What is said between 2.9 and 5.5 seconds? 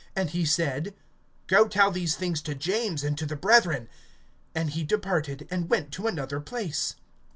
and to the brethren. And he departed,